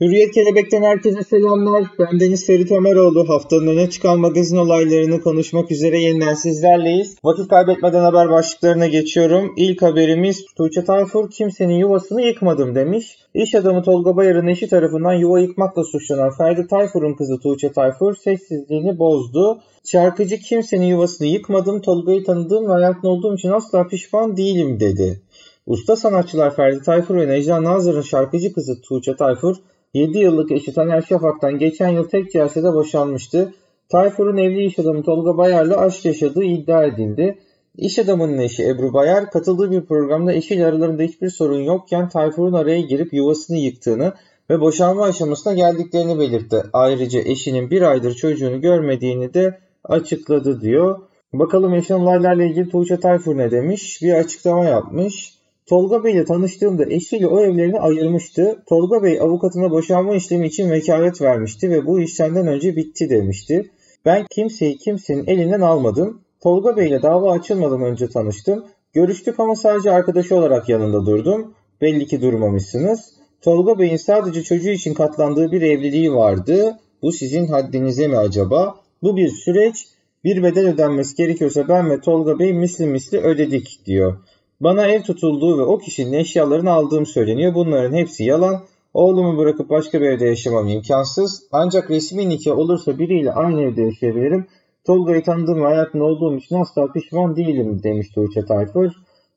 Hürriyet 0.00 0.34
Kelebek'ten 0.34 0.82
herkese 0.82 1.22
selamlar. 1.22 1.84
Ben 1.98 2.20
Deniz 2.20 2.46
Ferit 2.46 2.72
Ömeroğlu. 2.72 3.28
Haftanın 3.28 3.66
öne 3.66 3.90
çıkan 3.90 4.20
magazin 4.20 4.56
olaylarını 4.56 5.20
konuşmak 5.20 5.70
üzere 5.70 5.98
yeniden 5.98 6.34
sizlerleyiz. 6.34 7.16
Vakit 7.24 7.48
kaybetmeden 7.48 8.00
haber 8.04 8.30
başlıklarına 8.30 8.86
geçiyorum. 8.86 9.54
İlk 9.56 9.82
haberimiz 9.82 10.44
Tuğçe 10.56 10.84
Tayfur 10.84 11.30
kimsenin 11.30 11.74
yuvasını 11.74 12.22
yıkmadım 12.22 12.74
demiş. 12.74 13.18
İş 13.34 13.54
adamı 13.54 13.82
Tolga 13.82 14.16
Bayar'ın 14.16 14.46
eşi 14.46 14.68
tarafından 14.68 15.12
yuva 15.12 15.40
yıkmakla 15.40 15.84
suçlanan 15.84 16.30
Ferdi 16.38 16.66
Tayfur'un 16.66 17.14
kızı 17.14 17.38
Tuğçe 17.38 17.72
Tayfur 17.72 18.14
sessizliğini 18.14 18.98
bozdu. 18.98 19.60
Şarkıcı 19.84 20.38
kimsenin 20.38 20.86
yuvasını 20.86 21.26
yıkmadım, 21.26 21.80
Tolga'yı 21.80 22.24
tanıdığım 22.24 22.68
ve 22.68 22.72
hayatında 22.72 23.08
olduğum 23.08 23.34
için 23.34 23.50
asla 23.50 23.86
pişman 23.86 24.36
değilim 24.36 24.80
dedi. 24.80 25.20
Usta 25.66 25.96
sanatçılar 25.96 26.56
Ferdi 26.56 26.82
Tayfur 26.82 27.16
ve 27.16 27.28
Necla 27.28 27.62
Nazır'ın 27.62 28.02
şarkıcı 28.02 28.52
kızı 28.52 28.80
Tuğçe 28.80 29.16
Tayfur 29.16 29.56
7 29.94 30.18
yıllık 30.18 30.52
eşi 30.52 30.72
Taner 30.72 31.02
Şafak'tan 31.02 31.58
geçen 31.58 31.88
yıl 31.88 32.04
tek 32.08 32.32
celsede 32.32 32.72
boşanmıştı. 32.72 33.54
Tayfur'un 33.88 34.36
evli 34.36 34.64
iş 34.64 34.78
adamı 34.78 35.02
Tolga 35.02 35.36
Bayar'la 35.36 35.76
aşk 35.76 36.04
yaşadığı 36.04 36.44
iddia 36.44 36.84
edildi. 36.84 37.38
İş 37.76 37.98
adamının 37.98 38.38
eşi 38.38 38.68
Ebru 38.68 38.92
Bayar 38.92 39.30
katıldığı 39.30 39.70
bir 39.70 39.80
programda 39.80 40.32
eşiyle 40.32 40.66
aralarında 40.66 41.02
hiçbir 41.02 41.30
sorun 41.30 41.60
yokken 41.60 42.08
Tayfur'un 42.08 42.52
araya 42.52 42.80
girip 42.80 43.12
yuvasını 43.12 43.56
yıktığını 43.56 44.12
ve 44.50 44.60
boşanma 44.60 45.04
aşamasına 45.04 45.54
geldiklerini 45.54 46.18
belirtti. 46.18 46.62
Ayrıca 46.72 47.20
eşinin 47.20 47.70
bir 47.70 47.82
aydır 47.82 48.14
çocuğunu 48.14 48.60
görmediğini 48.60 49.34
de 49.34 49.58
açıkladı 49.84 50.60
diyor. 50.60 50.98
Bakalım 51.32 51.74
yaşanan 51.74 52.00
olaylarla 52.00 52.44
ilgili 52.44 52.68
Tuğçe 52.68 53.00
Tayfur 53.00 53.38
ne 53.38 53.50
demiş? 53.50 54.02
Bir 54.02 54.14
açıklama 54.14 54.64
yapmış. 54.64 55.34
Tolga 55.66 56.04
Bey 56.04 56.12
ile 56.12 56.24
tanıştığımda 56.24 56.84
eşiyle 56.84 57.26
o 57.26 57.40
evlerini 57.40 57.80
ayırmıştı. 57.80 58.62
Tolga 58.66 59.02
Bey 59.02 59.20
avukatına 59.20 59.70
boşanma 59.70 60.14
işlemi 60.14 60.46
için 60.46 60.70
vekalet 60.70 61.22
vermişti 61.22 61.70
ve 61.70 61.86
bu 61.86 62.00
iş 62.00 62.14
senden 62.14 62.46
önce 62.46 62.76
bitti 62.76 63.10
demişti. 63.10 63.70
Ben 64.04 64.26
kimseyi 64.30 64.76
kimsenin 64.76 65.26
elinden 65.26 65.60
almadım. 65.60 66.20
Tolga 66.40 66.76
Bey 66.76 66.88
ile 66.88 67.02
dava 67.02 67.32
açılmadan 67.32 67.82
önce 67.82 68.08
tanıştım. 68.08 68.64
Görüştük 68.92 69.40
ama 69.40 69.54
sadece 69.56 69.90
arkadaşı 69.90 70.36
olarak 70.36 70.68
yanında 70.68 71.06
durdum. 71.06 71.54
Belli 71.80 72.06
ki 72.06 72.22
durmamışsınız. 72.22 73.14
Tolga 73.40 73.78
Bey'in 73.78 73.96
sadece 73.96 74.42
çocuğu 74.42 74.70
için 74.70 74.94
katlandığı 74.94 75.52
bir 75.52 75.62
evliliği 75.62 76.12
vardı. 76.12 76.78
Bu 77.02 77.12
sizin 77.12 77.46
haddinize 77.46 78.08
mi 78.08 78.18
acaba? 78.18 78.74
Bu 79.02 79.16
bir 79.16 79.28
süreç. 79.28 79.86
Bir 80.24 80.42
bedel 80.42 80.68
ödenmesi 80.68 81.16
gerekiyorsa 81.16 81.68
ben 81.68 81.90
ve 81.90 82.00
Tolga 82.00 82.38
Bey 82.38 82.52
misli 82.52 82.86
misli 82.86 83.18
ödedik 83.18 83.80
diyor. 83.86 84.16
Bana 84.60 84.86
ev 84.86 85.02
tutulduğu 85.02 85.58
ve 85.58 85.62
o 85.62 85.78
kişinin 85.78 86.12
eşyalarını 86.12 86.72
aldığım 86.72 87.06
söyleniyor. 87.06 87.54
Bunların 87.54 87.96
hepsi 87.96 88.24
yalan. 88.24 88.60
Oğlumu 88.94 89.38
bırakıp 89.38 89.70
başka 89.70 90.00
bir 90.00 90.06
evde 90.06 90.26
yaşamam 90.26 90.68
imkansız. 90.68 91.42
Ancak 91.52 91.90
resmi 91.90 92.28
nikah 92.28 92.58
olursa 92.58 92.98
biriyle 92.98 93.32
aynı 93.32 93.62
evde 93.62 93.82
yaşayabilirim. 93.82 94.46
Tolga'yı 94.84 95.22
tanıdığım 95.22 95.60
ve 95.62 95.66
hayatında 95.66 96.04
olduğum 96.04 96.36
için 96.36 96.54
asla 96.54 96.92
pişman 96.92 97.36
değilim 97.36 97.82
demiş 97.82 98.08
Tuğçe 98.08 98.44
Tayfur. 98.44 98.90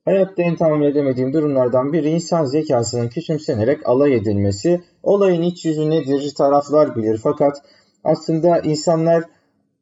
Hayatta 0.05 0.43
en 0.43 0.55
tahammül 0.55 0.85
edemediğim 0.85 1.33
durumlardan 1.33 1.93
biri 1.93 2.09
insan 2.09 2.45
zekasının 2.45 3.09
küçümsenerek 3.09 3.89
alay 3.89 4.13
edilmesi. 4.13 4.81
Olayın 5.03 5.41
iç 5.41 5.65
yüzü 5.65 5.89
nedir 5.89 6.33
taraflar 6.38 6.95
bilir 6.95 7.19
fakat 7.23 7.57
aslında 8.03 8.59
insanlar 8.59 9.23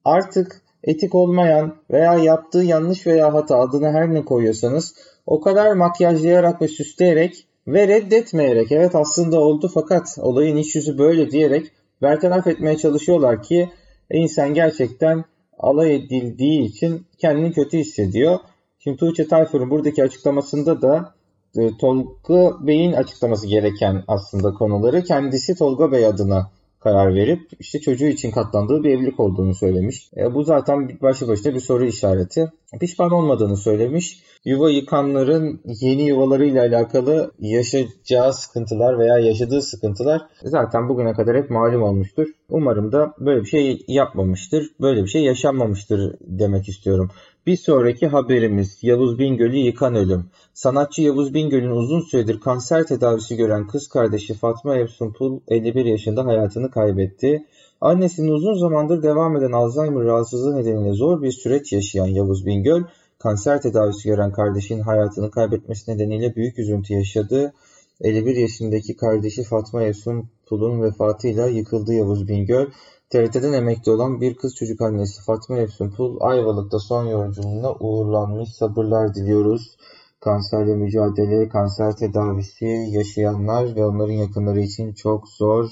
artık 0.06 0.62
etik 0.84 1.16
olmayan 1.16 1.76
veya 1.92 2.14
yaptığı 2.14 2.64
yanlış 2.64 3.08
veya 3.08 3.34
hata 3.34 3.60
adına 3.60 3.92
her 3.92 4.14
ne 4.14 4.26
koyuyorsanız 4.26 4.96
o 5.26 5.42
kadar 5.42 5.74
makyajlayarak 5.74 6.62
ve 6.62 6.68
süsleyerek 6.68 7.48
ve 7.68 7.88
reddetmeyerek 7.88 8.72
evet 8.72 8.96
aslında 8.96 9.40
oldu 9.40 9.72
fakat 9.74 10.16
olayın 10.18 10.58
iç 10.58 10.76
yüzü 10.76 10.98
böyle 10.98 11.32
diyerek 11.32 11.72
bertaraf 12.02 12.48
etmeye 12.48 12.78
çalışıyorlar 12.78 13.44
ki 13.44 13.70
insan 14.12 14.54
gerçekten 14.54 15.26
alay 15.58 15.96
edildiği 15.96 16.62
için 16.62 17.06
kendini 17.18 17.54
kötü 17.54 17.78
hissediyor. 17.78 18.40
Şimdi 18.80 18.98
Tuğçe 18.98 19.28
Tayfur'un 19.28 19.70
buradaki 19.70 20.04
açıklamasında 20.04 20.82
da 20.82 21.14
e, 21.58 21.78
Tolga 21.78 22.68
Bey'in 22.68 22.94
açıklaması 22.94 23.48
gereken 23.48 24.04
aslında 24.08 24.54
konuları 24.54 25.04
kendisi 25.04 25.56
Tolga 25.56 25.92
Bey 25.92 26.06
adına 26.06 26.52
karar 26.80 27.16
verip 27.16 27.42
işte 27.60 27.80
çocuğu 27.80 28.06
için 28.06 28.32
katlandığı 28.32 28.84
bir 28.84 28.90
evlilik 28.90 29.20
olduğunu 29.20 29.56
söylemiş. 29.56 30.10
E, 30.18 30.34
bu 30.34 30.44
zaten 30.44 30.90
başlı 31.02 31.28
başına 31.28 31.54
bir 31.54 31.60
soru 31.60 31.86
işareti. 31.86 32.52
Pişman 32.80 33.12
olmadığını 33.12 33.58
söylemiş. 33.58 34.24
Yuva 34.46 34.70
yıkanların 34.70 35.62
yeni 35.82 36.08
yuvalarıyla 36.08 36.62
alakalı 36.62 37.32
yaşayacağı 37.40 38.34
sıkıntılar 38.34 39.00
veya 39.00 39.18
yaşadığı 39.18 39.62
sıkıntılar 39.62 40.22
zaten 40.44 40.90
bugüne 40.90 41.14
kadar 41.14 41.38
hep 41.38 41.50
malum 41.50 41.84
olmuştur. 41.84 42.28
Umarım 42.50 42.92
da 42.92 43.14
böyle 43.20 43.42
bir 43.42 43.46
şey 43.46 43.86
yapmamıştır, 43.88 44.70
böyle 44.82 45.04
bir 45.04 45.08
şey 45.08 45.24
yaşanmamıştır 45.24 46.16
demek 46.22 46.70
istiyorum. 46.70 47.10
Bir 47.48 47.58
sonraki 47.58 48.08
haberimiz 48.08 48.80
Yavuz 48.82 49.20
Bingöl'ü 49.20 49.58
yıkan 49.58 49.96
ölüm. 49.96 50.26
Sanatçı 50.54 51.02
Yavuz 51.02 51.34
Bingöl'ün 51.34 51.72
uzun 51.72 52.02
süredir 52.02 52.40
kanser 52.40 52.84
tedavisi 52.84 53.36
gören 53.36 53.68
kız 53.68 53.88
kardeşi 53.88 54.34
Fatma 54.34 54.76
Evsunpul 54.76 55.40
51 55.48 55.86
yaşında 55.86 56.26
hayatını 56.26 56.72
kaybetti. 56.72 57.46
Annesinin 57.82 58.32
uzun 58.32 58.54
zamandır 58.54 59.04
devam 59.04 59.38
eden 59.38 59.52
Alzheimer 59.52 60.04
rahatsızlığı 60.04 60.56
nedeniyle 60.56 60.94
zor 60.94 61.22
bir 61.22 61.32
süreç 61.32 61.74
yaşayan 61.74 62.08
Yavuz 62.08 62.46
Bingöl, 62.46 62.82
kanser 63.20 63.62
tedavisi 63.62 64.10
gören 64.10 64.32
kardeşinin 64.32 64.82
hayatını 64.82 65.32
kaybetmesi 65.32 65.92
nedeniyle 65.92 66.36
büyük 66.36 66.60
üzüntü 66.60 66.94
yaşadı. 66.94 67.54
51 68.02 68.36
yaşındaki 68.36 68.96
kardeşi 68.96 69.44
Fatma 69.44 69.84
Evsunpul'un 69.84 70.82
vefatıyla 70.82 71.48
yıkıldı 71.48 71.94
Yavuz 71.94 72.28
Bingöl. 72.28 72.68
TRT'den 73.10 73.54
emekli 73.54 73.92
olan 73.92 74.22
bir 74.22 74.36
kız 74.36 74.56
çocuk 74.56 74.82
annesi 74.82 75.24
Fatma 75.24 75.58
Efsunpul 75.58 76.18
Ayvalık'ta 76.20 76.80
son 76.80 77.06
yolculuğuna 77.06 77.74
uğurlanmış. 77.74 78.50
Sabırlar 78.50 79.16
diliyoruz. 79.16 79.78
Kanserle 80.20 80.76
mücadele, 80.76 81.50
kanser 81.50 81.96
tedavisi 81.96 82.66
yaşayanlar 82.90 83.76
ve 83.76 83.86
onların 83.86 84.14
yakınları 84.14 84.60
için 84.60 84.94
çok 84.94 85.30
zor. 85.30 85.70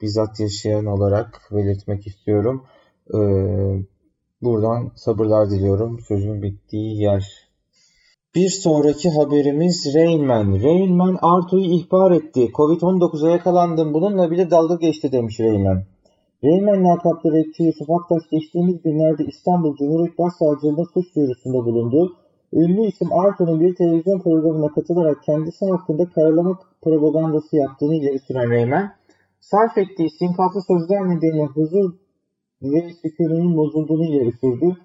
Bizzat 0.00 0.40
yaşayan 0.40 0.86
olarak 0.86 1.40
belirtmek 1.52 2.06
istiyorum. 2.06 2.64
Ee, 3.14 3.18
buradan 4.42 4.90
sabırlar 4.96 5.50
diliyorum. 5.50 6.00
Sözün 6.08 6.42
bittiği 6.42 7.00
yer. 7.00 7.52
Bir 8.34 8.48
sonraki 8.48 9.10
haberimiz 9.10 9.94
Rain 9.94 10.26
Man. 10.26 10.62
Rain 10.62 10.96
Man 10.96 11.18
Artu'yu 11.22 11.64
ihbar 11.64 12.10
etti. 12.10 12.50
Covid-19'a 12.54 13.30
yakalandım. 13.30 13.94
Bununla 13.94 14.30
bile 14.30 14.50
dalga 14.50 14.74
geçti 14.74 15.12
demiş 15.12 15.40
Rain 15.40 15.62
Man. 15.62 15.82
Reymen 16.44 16.84
lakaplı 16.84 17.30
rapçi 17.32 17.62
Yusuf 17.62 17.90
Aktaş 17.90 18.22
geçtiğimiz 18.30 18.82
günlerde 18.82 19.24
İstanbul 19.24 19.76
Cumhuriyet 19.76 20.18
Başsavcılığında 20.18 20.84
suç 20.94 21.16
duyurusunda 21.16 21.64
bulundu. 21.66 22.16
Ünlü 22.52 22.86
isim 22.86 23.12
Arthur'un 23.12 23.60
bir 23.60 23.74
televizyon 23.74 24.20
programına 24.20 24.68
katılarak 24.68 25.22
kendisi 25.22 25.66
hakkında 25.66 26.04
karalama 26.14 26.58
propagandası 26.82 27.56
yaptığını 27.56 27.94
ileri 27.94 28.18
süren 28.18 28.50
Reymen, 28.50 28.92
sarf 29.40 29.78
ettiği 29.78 30.10
sinkaflı 30.10 30.62
sözler 30.62 31.08
nedeniyle 31.08 31.46
huzur 31.46 31.92
ve 32.62 32.92
sükununun 33.02 33.56
bozulduğunu 33.56 34.04
ileri 34.06 34.32
sürdü. 34.32 34.76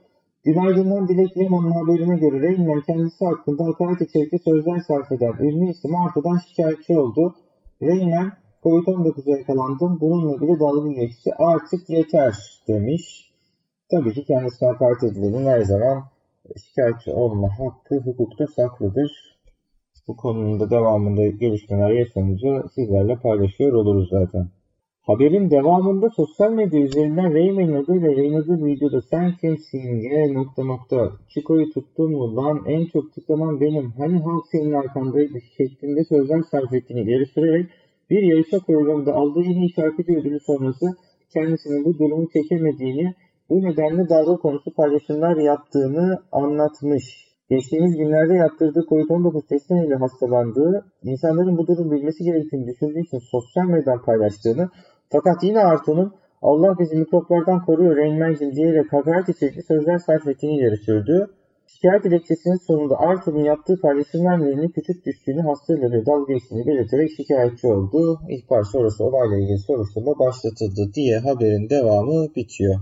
Günaydın'dan 0.43 1.07
Dilek 1.07 1.37
Lemon'un 1.37 1.71
haberine 1.71 2.17
göre 2.17 2.41
Reymen 2.41 2.81
kendisi 2.81 3.25
hakkında 3.25 3.65
hakaret 3.65 4.01
içerikli 4.01 4.39
sözler 4.39 4.79
sarf 4.79 5.11
eden 5.11 5.33
ünlü 5.39 5.71
isim 5.71 5.95
Arthur'dan 5.95 6.37
şikayetçi 6.37 6.99
oldu. 6.99 7.35
Reymen, 7.81 8.31
Covid-19'a 8.63 9.37
yakalandım. 9.37 9.99
Bununla 10.01 10.41
bile 10.41 10.59
dalga 10.59 10.91
geçti. 10.91 11.31
Artık 11.37 11.89
yeter 11.89 12.35
demiş. 12.67 13.31
Tabii 13.91 14.13
ki 14.13 14.25
kendisine 14.25 14.69
hakaret 14.69 15.03
edilenin 15.03 15.45
her 15.45 15.61
zaman 15.61 16.03
şikayetçi 16.65 17.11
olma 17.11 17.49
hakkı 17.59 17.95
hukukta 17.95 18.47
saklıdır. 18.47 19.37
Bu 20.07 20.17
konunun 20.17 20.59
da 20.59 20.69
devamında 20.69 21.27
gelişmeler 21.27 21.89
yaşanınca 21.89 22.63
sizlerle 22.75 23.15
paylaşıyor 23.15 23.73
oluruz 23.73 24.09
zaten. 24.09 24.47
Haberin 25.07 25.51
devamında 25.51 26.09
sosyal 26.09 26.51
medya 26.51 26.81
üzerinden 26.81 27.33
Rayman'ın 27.33 27.83
adıyla 27.83 28.07
yayınladığı 28.07 28.65
videoda 28.65 29.01
sen 29.01 29.33
kimsin? 29.41 29.95
ye 29.99 30.33
nokta 30.33 30.63
nokta 30.63 31.11
Chico'yu 31.29 31.69
tuttun 31.69 32.11
mu? 32.11 32.35
Lan 32.35 32.63
en 32.65 32.85
çok 32.85 33.13
tıklanan 33.13 33.61
benim. 33.61 33.91
Hani 33.97 34.19
halk 34.19 34.45
senin 34.51 34.73
arkandaydı? 34.73 35.41
şeklinde 35.57 36.03
sözler 36.03 36.41
sarf 36.51 36.73
ettiğini 36.73 37.01
ileri 37.01 37.25
sürerek 37.25 37.65
bir 38.09 38.21
yarışma 38.21 38.59
programında 38.59 39.13
aldığı 39.13 39.43
en 39.43 39.61
iyi 39.61 39.73
şarkıcı 39.73 40.11
ödülü 40.11 40.39
sonrası 40.39 40.85
kendisinin 41.33 41.85
bu 41.85 41.99
durumu 41.99 42.29
çekemediğini, 42.29 43.13
bu 43.49 43.61
nedenle 43.63 44.09
dalga 44.09 44.35
konusu 44.35 44.73
paylaşımlar 44.73 45.37
yaptığını 45.37 46.19
anlatmış. 46.31 47.27
Geçtiğimiz 47.49 47.97
günlerde 47.97 48.33
yaptırdığı 48.33 48.85
COVID-19 48.89 49.47
testi 49.47 49.73
ile 49.73 49.95
hastalandığı, 49.95 50.85
insanların 51.03 51.57
bu 51.57 51.67
durumu 51.67 51.91
bilmesi 51.91 52.23
gerektiğini 52.23 52.67
düşündüğü 52.67 52.99
için 52.99 53.19
sosyal 53.19 53.65
medyadan 53.65 54.01
paylaştığını, 54.01 54.69
fakat 55.11 55.43
yine 55.43 55.59
Arto'nun 55.59 56.13
Allah 56.41 56.79
bizi 56.79 56.95
mikroplardan 56.95 57.65
koruyor 57.65 57.95
Reynmen'cim 57.95 58.55
diyerek 58.55 58.93
hakaret 58.93 59.29
içerikli 59.29 59.63
sözler 59.63 59.97
sarf 59.97 60.27
ettiğini 60.27 60.57
ileri 60.57 60.77
sürdü. 60.77 61.27
Şikayet 61.67 62.03
dilekçesinin 62.03 62.67
sonunda 62.67 62.99
Arthur'un 62.99 63.43
yaptığı 63.43 63.81
paylaşımlar 63.81 64.41
nedeniyle 64.41 64.67
küçük 64.67 65.05
düştüğünü 65.05 65.41
hastayla 65.41 65.91
ve 65.91 66.05
dalga 66.05 66.33
geçtiğini 66.33 66.67
belirterek 66.67 67.09
şikayetçi 67.17 67.67
oldu. 67.67 68.19
İhbar 68.29 68.63
sonrası 68.63 69.03
olayla 69.03 69.37
ilgili 69.37 69.57
soruşturma 69.57 70.19
başlatıldı 70.19 70.91
diye 70.93 71.19
haberin 71.19 71.69
devamı 71.69 72.35
bitiyor. 72.35 72.75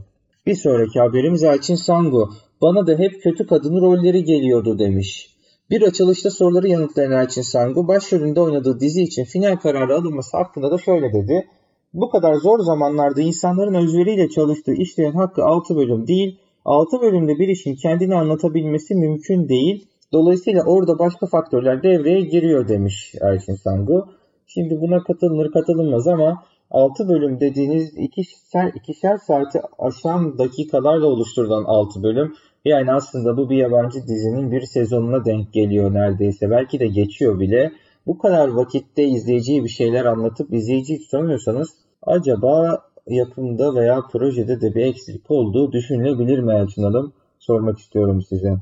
Bir 0.45 0.55
sonraki 0.55 0.99
haberimiz 0.99 1.43
Elçin 1.43 1.75
Sangu. 1.75 2.29
Bana 2.61 2.87
da 2.87 2.97
hep 2.97 3.23
kötü 3.23 3.47
kadın 3.47 3.81
rolleri 3.81 4.23
geliyordu 4.23 4.79
demiş. 4.79 5.35
Bir 5.69 5.81
açılışta 5.81 6.31
soruları 6.31 6.67
yanıtlayan 6.67 7.11
Elçin 7.11 7.41
Sangu 7.41 7.87
başrolünde 7.87 8.41
oynadığı 8.41 8.79
dizi 8.79 9.01
için 9.01 9.23
final 9.23 9.55
kararı 9.55 9.95
alınması 9.95 10.37
hakkında 10.37 10.71
da 10.71 10.77
şöyle 10.77 11.13
dedi. 11.13 11.47
Bu 11.95 12.09
kadar 12.09 12.33
zor 12.33 12.59
zamanlarda 12.59 13.21
insanların 13.21 13.73
özveriyle 13.73 14.29
çalıştığı 14.29 14.73
işlerin 14.73 15.11
hakkı 15.11 15.43
6 15.43 15.75
bölüm 15.75 16.07
değil, 16.07 16.39
6 16.65 17.01
bölümde 17.01 17.39
bir 17.39 17.47
işin 17.47 17.75
kendini 17.75 18.15
anlatabilmesi 18.15 18.95
mümkün 18.95 19.49
değil. 19.49 19.87
Dolayısıyla 20.13 20.63
orada 20.63 20.99
başka 20.99 21.27
faktörler 21.27 21.83
devreye 21.83 22.21
giriyor 22.21 22.67
demiş 22.67 23.15
Erçin 23.21 23.55
Sangu. 23.55 24.07
Şimdi 24.47 24.81
buna 24.81 25.03
katılınır 25.03 25.51
katılınmaz 25.51 26.07
ama 26.07 26.43
6 26.71 27.09
bölüm 27.09 27.39
dediğiniz 27.39 27.97
ikişer, 27.97 28.71
ikişer 28.75 29.17
saati 29.17 29.61
aşan 29.79 30.37
dakikalarla 30.37 31.05
oluşturulan 31.05 31.63
6 31.63 32.03
bölüm. 32.03 32.33
Yani 32.65 32.93
aslında 32.93 33.37
bu 33.37 33.49
bir 33.49 33.57
yabancı 33.57 34.07
dizinin 34.07 34.51
bir 34.51 34.61
sezonuna 34.61 35.25
denk 35.25 35.53
geliyor 35.53 35.93
neredeyse. 35.93 36.49
Belki 36.49 36.79
de 36.79 36.87
geçiyor 36.87 37.39
bile. 37.39 37.71
Bu 38.07 38.17
kadar 38.17 38.47
vakitte 38.47 39.03
izleyiciye 39.03 39.63
bir 39.63 39.69
şeyler 39.69 40.05
anlatıp 40.05 40.53
izleyiciyi 40.53 40.99
tutamıyorsanız 40.99 41.84
acaba 42.05 42.81
yapımda 43.07 43.75
veya 43.75 44.01
projede 44.11 44.61
de 44.61 44.75
bir 44.75 44.85
eksiklik 44.85 45.31
olduğu 45.31 45.71
düşünülebilir 45.71 46.39
mi 46.39 46.53
Elçin 46.53 46.83
Hanım? 46.83 47.13
Sormak 47.39 47.79
istiyorum 47.79 48.21
size. 48.21 48.55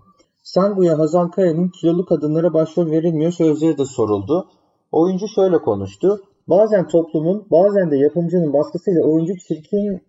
Sangu'ya 0.44 1.00
Hazal 1.00 1.28
Kaya'nın 1.28 1.70
kilolu 1.70 2.06
kadınlara 2.06 2.54
başrol 2.54 2.92
verilmiyor 2.92 3.32
sözleri 3.32 3.78
de 3.78 3.86
soruldu. 3.86 4.48
Oyuncu 4.92 5.28
şöyle 5.28 5.58
konuştu. 5.58 6.20
Bazen 6.48 6.88
toplumun 6.88 7.46
bazen 7.52 7.92
de 7.92 7.98
yapımcının 7.98 8.54
baskısıyla 8.54 9.04
oyuncu 9.04 9.34
çirkin 9.38 10.02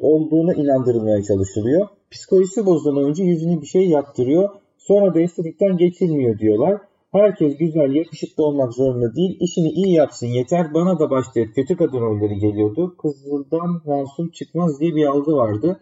olduğunu 0.00 0.52
inandırılmaya 0.52 1.22
çalışılıyor. 1.22 1.88
Psikolojisi 2.10 2.66
bozulan 2.66 2.96
oyuncu 2.96 3.22
yüzüne 3.22 3.60
bir 3.60 3.66
şey 3.66 3.88
yaptırıyor. 3.88 4.48
Sonra 4.78 5.14
da 5.14 5.20
estetikten 5.20 5.76
geçilmiyor 5.76 6.38
diyorlar. 6.38 6.80
Herkes 7.14 7.56
güzel, 7.58 7.94
yakışıklı 7.94 8.44
olmak 8.44 8.74
zorunda 8.74 9.14
değil. 9.14 9.36
İşini 9.40 9.68
iyi 9.68 9.94
yapsın 9.94 10.26
yeter. 10.26 10.74
Bana 10.74 10.98
da 10.98 11.10
başlayıp 11.10 11.54
kötü 11.54 11.76
kadın 11.76 12.00
rolleri 12.00 12.38
geliyordu. 12.38 12.96
Kızıldan 13.02 13.80
masum 13.86 14.30
çıkmaz 14.30 14.80
diye 14.80 14.94
bir 14.94 15.06
algı 15.06 15.32
vardı. 15.32 15.80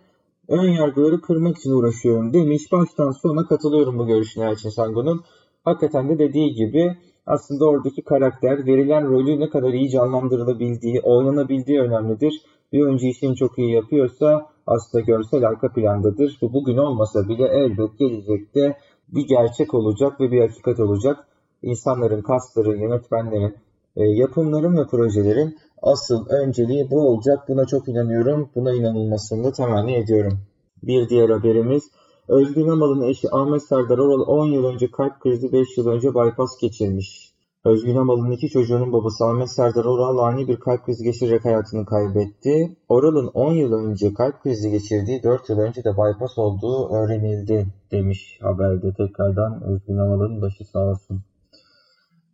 Ön 0.49 0.70
yargıları 0.70 1.20
kırmak 1.20 1.56
için 1.56 1.70
uğraşıyorum 1.70 2.32
demiş. 2.32 2.62
Baştan 2.73 3.11
sona 3.11 3.46
katılıyorum 3.46 3.99
bu 3.99 4.06
görüşüne 4.06 4.50
Elçin 4.50 4.69
Sango'nun. 4.69 5.20
Hakikaten 5.64 6.08
de 6.08 6.19
dediği 6.19 6.55
gibi 6.55 6.96
aslında 7.26 7.64
oradaki 7.64 8.02
karakter 8.02 8.67
verilen 8.67 9.08
rolü 9.08 9.40
ne 9.40 9.49
kadar 9.50 9.73
iyi 9.73 9.90
canlandırılabildiği, 9.90 11.00
oynanabildiği 11.00 11.81
önemlidir. 11.81 12.32
Bir 12.73 12.82
oyuncu 12.82 13.06
işini 13.06 13.37
çok 13.37 13.58
iyi 13.58 13.73
yapıyorsa 13.75 14.46
aslında 14.67 15.05
görsel 15.05 15.44
arka 15.49 15.73
plandadır. 15.73 16.38
Bu 16.43 16.52
bugün 16.52 16.76
olmasa 16.76 17.29
bile 17.29 17.44
elbet 17.44 17.99
gelecekte 17.99 18.76
bir 19.12 19.29
gerçek 19.29 19.75
olacak 19.75 20.20
ve 20.20 20.31
bir 20.31 20.41
hakikat 20.41 20.81
olacak. 20.81 21.26
İnsanların, 21.62 22.23
kasların, 22.23 22.81
yönetmenlerin, 22.81 23.56
e, 23.97 24.05
yapımların 24.05 24.76
ve 24.76 24.87
projelerin 24.87 25.59
asıl 25.82 26.26
önceliği 26.26 26.91
bu 26.91 27.09
olacak. 27.09 27.49
Buna 27.49 27.64
çok 27.64 27.88
inanıyorum. 27.88 28.50
Buna 28.55 28.73
inanılmasını 28.73 29.44
da 29.44 29.53
temenni 29.53 29.94
ediyorum. 29.94 30.38
Bir 30.82 31.09
diğer 31.09 31.31
haberimiz 31.31 31.82
Özgün 32.29 32.69
Amal'ın 32.69 33.03
eşi 33.03 33.29
Ahmet 33.32 33.62
Serdar 33.62 33.99
Oral 33.99 34.25
10 34.26 34.47
yıl 34.47 34.64
önce 34.64 34.91
kalp 34.91 35.20
krizi 35.20 35.53
5 35.53 35.79
yıl 35.79 35.87
önce 35.87 36.15
bypass 36.15 36.58
geçirmiş. 36.61 37.31
Özgün 37.64 37.97
Amal'ın 37.97 38.31
iki 38.31 38.49
çocuğunun 38.49 38.93
babası 38.93 39.25
Ahmet 39.25 39.50
Serdar 39.50 39.85
Oral 39.85 40.19
ani 40.19 40.49
bir 40.49 40.56
kalp 40.56 40.87
krizi 40.87 41.05
geçirerek 41.05 41.44
hayatını 41.44 41.87
kaybetti. 41.87 42.76
Oral'ın 42.88 43.26
10 43.26 43.53
yıl 43.53 43.73
önce 43.73 44.14
kalp 44.14 44.43
krizi 44.43 44.70
geçirdiği 44.70 45.23
4 45.23 45.49
yıl 45.49 45.59
önce 45.59 45.85
de 45.85 45.91
bypass 45.93 46.38
olduğu 46.38 46.88
öğrenildi 46.94 47.67
demiş 47.91 48.38
haberde 48.41 48.93
tekrardan 48.94 49.62
Özgün 49.62 49.97
Amal'ın 49.97 50.43
başı 50.43 50.64
sağ 50.64 50.79
olsun. 50.79 51.23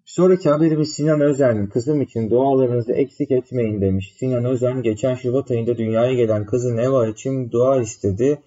Sonraki 0.04 0.50
haberimiz 0.50 0.92
Sinan 0.92 1.20
Özen'in 1.20 1.66
kızım 1.66 2.02
için 2.02 2.30
dualarınızı 2.30 2.92
eksik 2.92 3.30
etmeyin 3.30 3.80
demiş. 3.80 4.14
Sinan 4.18 4.44
Özen 4.44 4.82
geçen 4.82 5.14
Şubat 5.14 5.50
ayında 5.50 5.76
dünyaya 5.76 6.14
gelen 6.14 6.46
kızı 6.46 6.76
Neva 6.76 7.06
için 7.06 7.50
dua 7.50 7.80
istedi. 7.80 8.38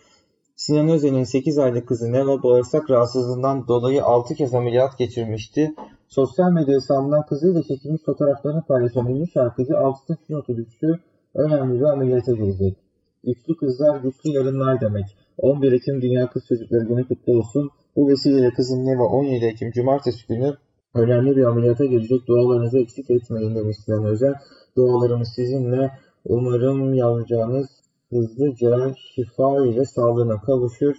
Sinan 0.56 0.90
Özen'in 0.90 1.24
8 1.24 1.58
aylık 1.58 1.88
kızı 1.88 2.12
Neva 2.12 2.44
bağırsak 2.44 2.90
rahatsızlığından 2.90 3.68
dolayı 3.68 4.04
6 4.04 4.36
kez 4.36 4.54
ameliyat 4.54 4.98
geçirmişti. 4.98 5.76
Sosyal 6.16 6.52
medya 6.52 6.76
hesabından 6.76 7.26
kızıyla 7.26 7.64
çekilmiş 7.64 8.02
fotoğraflarını 8.06 8.64
paylaşan 8.64 9.08
ünlü 9.08 9.28
şarkıcı 9.28 9.78
altın 9.78 10.18
notu 10.30 10.58
düştü. 10.58 11.00
Önemli 11.36 11.80
bir 11.80 11.86
ameliyata 11.86 12.32
girecek. 12.32 12.78
Güçlü 13.24 13.58
kızlar 13.58 14.00
güçlü 14.00 14.30
yarınlar 14.30 14.82
demek. 14.82 15.06
11 15.38 15.72
Ekim 15.72 16.02
Dünya 16.02 16.30
Kız 16.30 16.46
Çocukları 16.48 16.86
Günü 16.86 17.08
kutlu 17.08 17.34
olsun. 17.34 17.70
Bu 17.96 18.10
vesileyle 18.10 18.50
kızım 18.54 18.86
Neva 18.86 19.04
17 19.04 19.46
Ekim 19.46 19.72
Cumartesi 19.72 20.28
günü 20.28 20.54
önemli 20.96 21.36
bir 21.36 21.44
ameliyata 21.44 21.86
gelecek. 21.86 22.28
Dualarınızı 22.28 22.80
eksik 22.80 23.12
etmeyin 23.12 23.56
demiş 23.56 23.78
Sinan 23.86 24.06
Özel. 24.06 24.34
Dualarımız 24.78 25.30
sizinle. 25.36 25.92
Umarım 26.26 26.94
yavrucağınız 26.94 27.68
hızlıca 28.10 28.94
şifa 29.16 29.66
ile 29.66 29.86
sağlığına 29.86 30.42
kavuşur. 30.42 30.96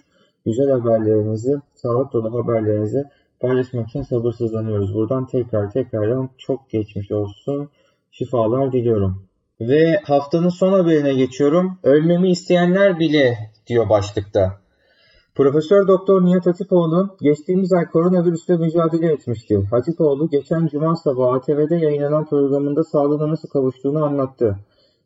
Güzel 0.47 0.71
haberlerinizi, 0.71 1.57
sağlık 1.75 2.13
dolu 2.13 2.45
haberlerinizi 2.45 3.05
paylaşmak 3.43 3.89
için 3.89 4.03
sabırsızlanıyoruz. 4.03 4.95
Buradan 4.95 5.27
tekrar 5.27 5.71
tekrardan 5.71 6.31
çok 6.39 6.71
geçmiş 6.71 7.13
olsun. 7.13 7.69
Şifalar 8.11 8.73
diliyorum. 8.73 9.27
Ve 9.61 10.01
haftanın 10.05 10.49
son 10.49 10.73
haberine 10.73 11.15
geçiyorum. 11.15 11.79
Ölmemi 11.83 12.31
isteyenler 12.31 12.99
bile 12.99 13.51
diyor 13.67 13.89
başlıkta. 13.89 14.63
Profesör 15.35 15.89
Doktor 15.89 16.25
Nihat 16.25 16.47
Hatipoğlu 16.47 17.17
geçtiğimiz 17.21 17.73
ay 17.73 17.87
koronavirüsle 17.87 18.57
mücadele 18.57 19.13
etmişti. 19.13 19.63
Hatipoğlu 19.71 20.29
geçen 20.29 20.67
cuma 20.67 20.97
sabahı 20.97 21.37
ATV'de 21.37 21.77
yayınlanan 21.77 22.25
programında 22.27 22.85
sağlığına 22.85 23.29
nasıl 23.29 23.49
kavuştuğunu 23.49 24.05
anlattı. 24.05 24.57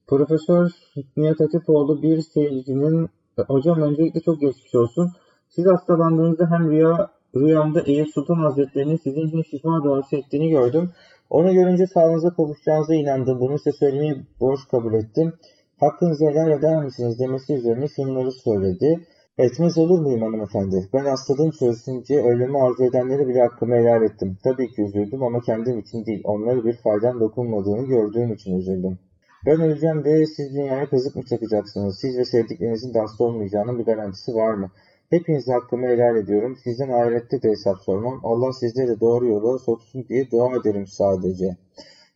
Profesör 0.07 0.71
Nihat 1.17 1.41
Hatipoğlu 1.41 2.03
bir 2.03 2.23
seyircinin 2.23 3.09
hocam 3.47 3.83
öncelikle 3.83 4.21
çok 4.21 4.41
geçmiş 4.41 4.75
olsun. 4.75 5.11
Siz 5.49 5.67
hastalandığınızda 5.67 6.51
hem 6.51 6.71
rüya 6.71 7.11
rüyamda 7.41 7.81
Eyüp 7.81 8.09
Sultan 8.09 8.35
Hazretleri'nin 8.35 8.97
sizin 8.97 9.27
için 9.27 9.43
şifa 9.43 9.85
duası 9.85 10.17
ettiğini 10.17 10.51
gördüm. 10.51 10.91
Onu 11.31 11.55
görünce 11.55 11.87
sağlığınıza 11.87 12.31
kavuşacağınıza 12.31 12.95
inandım. 12.95 13.41
Bunu 13.41 13.59
size 13.59 13.73
söylemeyi 13.73 14.17
borç 14.41 14.61
kabul 14.71 14.95
ettim. 14.95 15.33
Hakkınızı 15.81 16.25
helal 16.27 16.51
eder 16.51 16.85
misiniz 16.85 17.19
demesi 17.19 17.55
üzerine 17.55 17.89
şunları 17.89 18.33
söyledi. 18.33 19.01
Etmez 19.39 19.79
olur 19.79 19.99
muyum 19.99 20.23
hanımefendi? 20.23 20.89
Ben 20.93 21.05
hastalığım 21.05 21.53
süresince 21.53 22.23
ölümü 22.23 22.59
arzu 22.59 22.85
edenleri 22.85 23.29
bile 23.29 23.41
hakkımı 23.41 23.75
helal 23.75 24.03
ettim. 24.03 24.39
Tabii 24.45 24.69
ki 24.69 24.83
üzüldüm 24.83 25.23
ama 25.23 25.41
kendim 25.41 25.79
için 25.79 26.07
değil, 26.07 26.21
onlara 26.25 26.65
bir 26.65 26.77
faydam 26.77 27.21
dokunmadığını 27.21 27.87
gördüğüm 27.87 28.33
için 28.33 28.59
üzüldüm. 28.59 28.99
Ben 29.47 29.61
öleceğim 29.61 30.05
ve 30.05 30.27
siz 30.27 30.55
dünyaya 30.55 30.89
kazık 30.89 31.17
mı 31.17 31.23
çakacaksınız? 31.25 31.99
Siz 31.99 32.19
ve 32.19 32.25
sevdiklerinizin 32.25 32.95
de 32.95 33.01
hasta 33.01 33.25
olmayacağının 33.25 33.79
bir 33.79 33.85
garantisi 33.85 34.35
var 34.35 34.55
mı? 34.55 34.71
Hepinize 35.11 35.53
hakkımı 35.53 35.87
helal 35.87 36.17
ediyorum. 36.17 36.57
Sizden 36.65 36.89
ahirette 36.89 37.43
de 37.43 37.49
hesap 37.49 37.79
sormam. 37.79 38.21
Allah 38.23 38.53
sizleri 38.53 39.01
doğru 39.01 39.27
yola 39.27 39.59
soksun 39.59 40.05
diye 40.09 40.31
dua 40.31 40.57
ederim 40.57 40.87
sadece. 40.87 41.57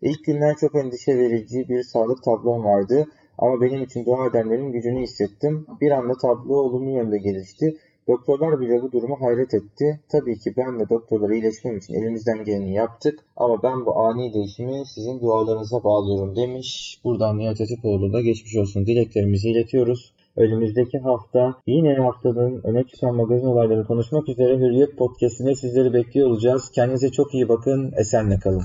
İlk 0.03 0.25
günler 0.25 0.57
çok 0.57 0.75
endişe 0.75 1.19
verici 1.19 1.69
bir 1.69 1.83
sağlık 1.83 2.23
tablom 2.23 2.65
vardı. 2.65 3.07
Ama 3.39 3.61
benim 3.61 3.83
için 3.83 4.05
dua 4.05 4.27
edenlerin 4.27 4.73
gücünü 4.73 5.03
hissettim. 5.03 5.67
Bir 5.81 5.91
anda 5.91 6.15
tablo 6.15 6.55
olumlu 6.55 6.91
yönde 6.91 7.19
gelişti. 7.19 7.77
Doktorlar 8.09 8.61
bile 8.61 8.83
bu 8.83 8.93
durumu 8.93 9.21
hayret 9.21 9.55
etti. 9.55 10.01
Tabii 10.09 10.39
ki 10.39 10.55
ben 10.57 10.81
ve 10.81 10.89
doktorlar 10.89 11.31
iyileşmem 11.31 11.77
için 11.77 11.95
elimizden 11.95 12.45
geleni 12.45 12.75
yaptık. 12.75 13.19
Ama 13.37 13.63
ben 13.63 13.87
bu 13.87 13.99
ani 13.99 14.35
değişimi 14.35 14.83
sizin 14.87 15.21
dualarınıza 15.21 15.85
bağlıyorum 15.85 16.37
demiş. 16.37 17.01
Buradan 17.05 17.39
Nihat 17.39 17.61
Etipoğlu'na 17.61 18.21
geçmiş 18.21 18.57
olsun 18.57 18.87
dileklerimizi 18.87 19.51
iletiyoruz. 19.51 20.15
Önümüzdeki 20.37 20.99
hafta 20.99 21.55
yine 21.67 21.95
haftanın 21.95 22.61
öne 22.65 22.85
çıkan 22.85 23.15
magazin 23.15 23.47
olaylarını 23.47 23.87
konuşmak 23.87 24.29
üzere 24.29 24.59
Hürriyet 24.59 24.97
Podcast'ine 24.97 25.55
sizleri 25.55 25.93
bekliyor 25.93 26.31
olacağız. 26.31 26.71
Kendinize 26.75 27.11
çok 27.11 27.35
iyi 27.35 27.49
bakın. 27.49 27.93
Esenle 27.97 28.39
kalın. 28.39 28.63